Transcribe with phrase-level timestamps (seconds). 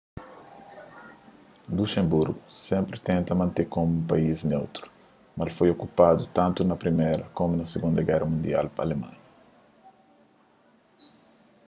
[1.77, 4.85] luxemburgu sénpri tenta mante komu un país neutru
[5.35, 9.23] mas el foi okupadu tantu na priméra komu na sigunda géra mundial pa alemanha